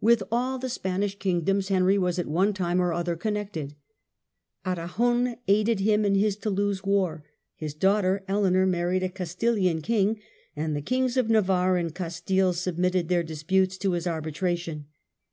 [0.00, 3.74] With all the Spanish kingdoms Henry was at one time or other connected.
[4.64, 7.24] An^on aided him in his Toulouse war,
[7.56, 10.20] his daughter Eleanor married a Castilian king,
[10.54, 14.86] and the Kings of Navarre and Castile submitted their disputes to his arbitration.